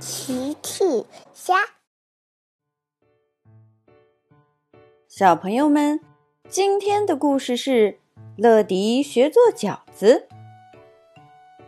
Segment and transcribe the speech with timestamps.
[0.00, 1.54] 奇趣虾，
[5.08, 5.98] 小朋友们，
[6.48, 7.98] 今天的故事是
[8.36, 10.28] 乐迪学做饺子。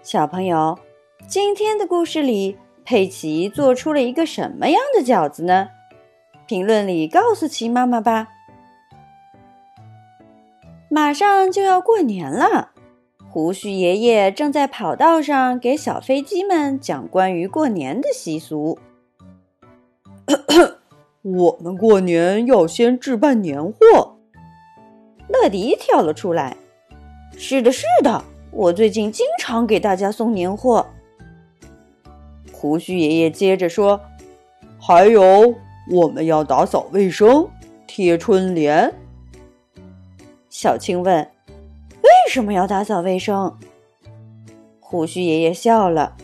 [0.03, 0.79] 小朋友，
[1.27, 5.71] 今天的故事里，佩奇做出了一个什么样的饺子呢？
[6.47, 8.29] 评论里告诉奇妈妈吧。
[10.89, 12.70] 马上就要过年了。
[13.33, 18.77] 胡须爷爷正在跑道上给小飞机们讲关于过年的习俗。
[21.23, 24.17] 我们过年要先置办年货。
[25.29, 26.57] 乐迪跳了出来
[27.39, 30.85] ：“是的，是的，我最近经常给大家送年货。”
[32.51, 34.01] 胡须爷爷接着说
[34.77, 35.55] ：“还有，
[35.93, 37.49] 我们要打扫卫生，
[37.87, 38.93] 贴春联。”
[40.51, 41.25] 小青问。
[42.31, 43.59] 为什么要打扫卫生？
[44.79, 46.17] 胡须爷爷笑了，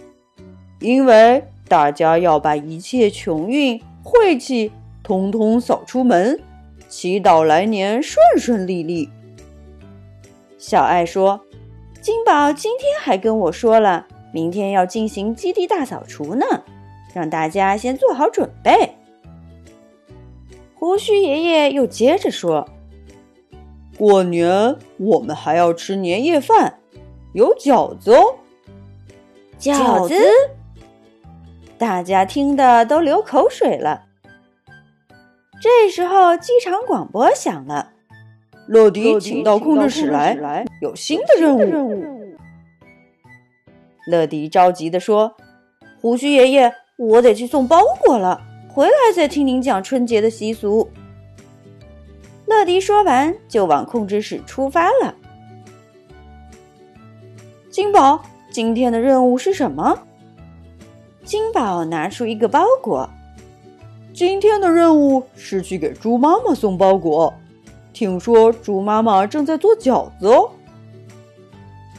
[0.79, 4.71] 因为大家要把一切穷运、晦气
[5.03, 6.41] 通通扫出门，
[6.89, 9.09] 祈祷来年顺顺利利。
[10.59, 11.41] 小爱说
[12.01, 16.47] ：“金宝今天还跟我说了，明天要进行基地大扫除呢，
[17.15, 18.95] 让大家先做好准备。”
[20.73, 22.69] 胡须爷爷又接着说。
[23.99, 26.79] 过年我们还要吃年夜饭，
[27.33, 28.37] 有饺子哦。
[29.59, 30.15] 饺子，
[31.79, 34.03] 大家听的都流口水了。
[35.63, 37.93] 这时候，机场广播响了
[38.69, 42.05] ：“乐迪，请到控制室来，有新的任务。”
[44.07, 45.35] 乐迪着急地说
[46.03, 50.91] ：“胡须爷爷，我得去送包裹了，回来再听您讲春节的习俗。”
[52.47, 55.15] 乐迪说完，就往控制室出发了。
[57.71, 59.99] 金宝，今天的任务是什么？
[61.25, 63.11] 金宝拿出一个包裹。
[64.15, 67.35] 今天的任务是去给猪妈妈送包裹。
[67.93, 70.51] 听说猪妈妈正在做饺子哦。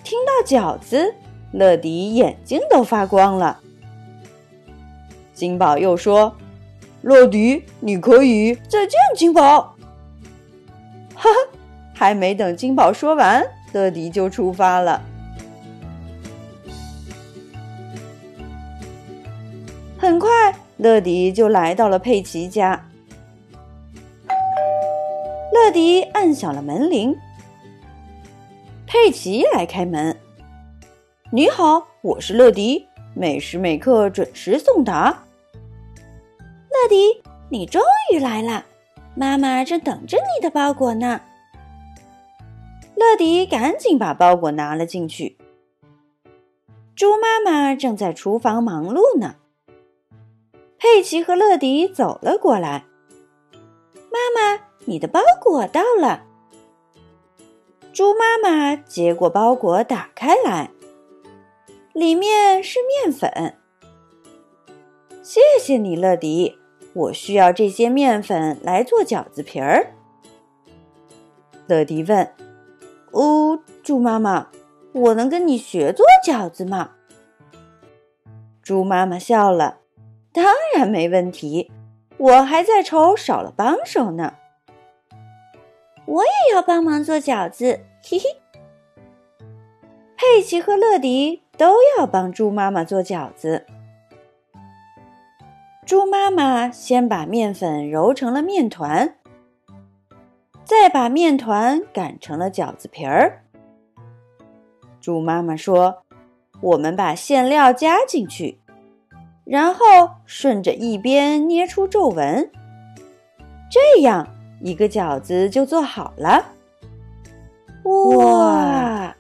[0.04, 1.14] 听到饺子，
[1.52, 3.60] 乐迪眼睛都发光了。
[5.34, 6.36] 金宝又说
[7.04, 9.76] ：“乐迪，你可以再见，金宝。”
[11.18, 11.58] 哈哈，
[11.96, 15.02] 还没等金宝说完，乐迪就出发了。
[19.98, 20.30] 很快，
[20.78, 22.88] 乐迪就来到了佩奇家。
[25.52, 27.16] 乐迪按响了门铃，
[28.86, 30.16] 佩奇来开门。
[31.32, 35.24] 你好，我是乐迪，每时每刻准时送达。
[36.70, 37.82] 乐迪，你终
[38.14, 38.64] 于来了。
[39.18, 41.22] 妈妈正等着你的包裹呢。
[42.96, 45.38] 乐迪赶紧把包裹拿了进去。
[46.96, 49.36] 猪妈妈正在厨房忙碌呢。
[50.78, 52.86] 佩奇和乐迪走了过来。
[54.12, 56.24] 妈妈，你的包裹到了。
[57.92, 60.70] 猪妈妈接过包裹，打开来，
[61.94, 63.58] 里面是面粉。
[65.24, 66.60] 谢谢你，乐迪。
[66.98, 69.94] 我需要这些面粉来做饺子皮儿。
[71.68, 72.34] 乐迪问
[73.14, 74.48] ：“哦，猪妈妈，
[74.94, 76.92] 我能跟你学做饺子吗？”
[78.64, 79.78] 猪妈妈笑了
[80.34, 80.44] ：“当
[80.76, 81.72] 然没问题，
[82.18, 84.34] 我还在愁少了帮手呢。”
[86.08, 88.26] 我也要帮忙做饺子，嘿嘿。
[90.16, 93.68] 佩奇和乐迪都要帮猪妈妈做饺子。
[95.88, 99.16] 猪妈妈先把面粉揉成了面团，
[100.66, 103.44] 再把面团擀成了饺子皮儿。
[105.00, 106.04] 猪妈妈说
[106.60, 108.60] ：“我们把馅料加进去，
[109.46, 109.80] 然后
[110.26, 112.52] 顺着一边捏出皱纹，
[113.72, 114.28] 这样
[114.60, 116.48] 一个饺子就做好了。”
[117.88, 119.16] 哇！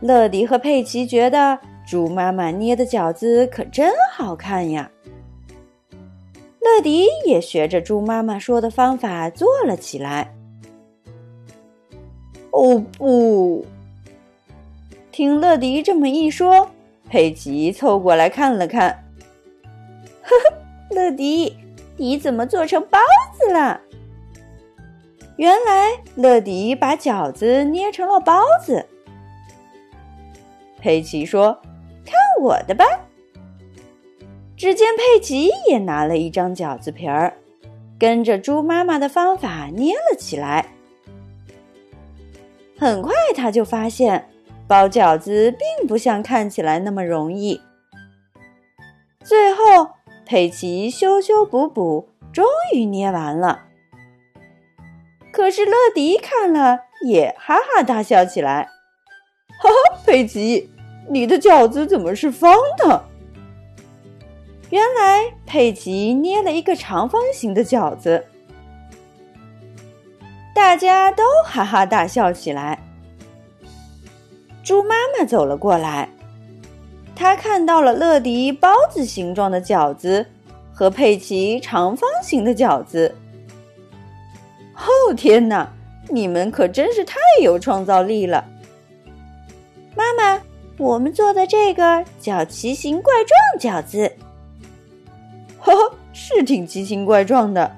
[0.00, 4.90] 乐迪和佩奇觉得猪妈妈捏的饺子可真好看呀。
[6.64, 10.34] 乐迪也学着猪妈妈说的方法做了起来。
[12.52, 13.66] 哦不！
[15.12, 16.70] 听乐迪这么一说，
[17.10, 19.04] 佩奇凑过来看了看。
[20.22, 20.56] 呵呵，
[20.94, 21.54] 乐迪，
[21.98, 22.98] 你怎么做成包
[23.38, 23.82] 子了？
[25.36, 28.86] 原来乐迪把饺子捏成了包子。
[30.80, 31.60] 佩奇说
[32.06, 32.84] ：“看我的吧。”
[34.64, 37.34] 只见佩奇也拿了一张饺子皮儿，
[37.98, 40.68] 跟着猪妈妈的方法捏了起来。
[42.78, 44.26] 很快，他就发现
[44.66, 47.60] 包饺子并不像看起来那么容易。
[49.22, 49.90] 最后，
[50.24, 53.64] 佩奇修修补补，终于捏完了。
[55.30, 58.70] 可是乐迪看了也哈哈大笑起来
[59.60, 60.70] ：“哈哈，佩奇，
[61.10, 63.04] 你的饺子怎么是方的？”
[64.74, 68.24] 原来佩奇捏了一个长方形的饺子。
[70.52, 72.82] 大家都哈哈大笑起来。
[74.64, 76.08] 猪妈妈走了过来，
[77.14, 80.26] 她看到了乐迪包子形状的饺子
[80.72, 83.14] 和佩奇长方形的饺子。
[84.74, 85.72] 哦天哪，
[86.08, 88.44] 你们可真是太有创造力了！
[89.94, 90.42] 妈妈，
[90.78, 94.10] 我们做的这个叫奇形怪状饺子。
[95.64, 97.74] 呵呵，是挺奇形怪状的。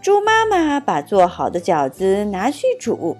[0.00, 3.14] 猪妈妈把做好的饺子拿去煮。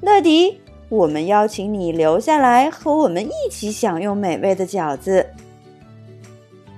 [0.00, 0.58] 乐迪，
[0.88, 5.26] 我们邀请你留下来和我们一起享用美味的饺子。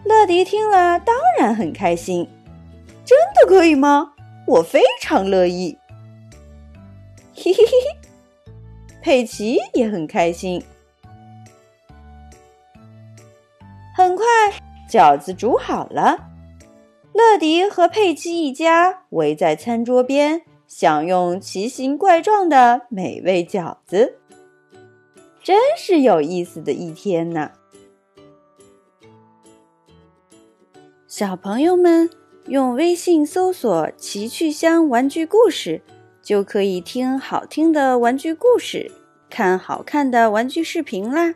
[0.05, 2.29] 乐迪听了当然很开心，
[3.05, 4.15] 真的可以吗？
[4.49, 5.79] 我非常乐意。
[7.37, 8.53] 嘿嘿嘿嘿，
[9.01, 10.61] 佩奇也很开心。
[14.09, 14.25] 很快，
[14.89, 16.17] 饺子煮好了。
[17.13, 24.17] 乐迪和佩奇一家围在餐桌边，享用奇形怪状的美味饺子，
[25.43, 27.51] 真是有意思的一天呢。
[31.07, 32.09] 小朋友们
[32.47, 35.83] 用微信搜索“奇趣箱玩具故事”，
[36.25, 38.91] 就可以听好听的玩具故事，
[39.29, 41.35] 看好看的玩具视频啦。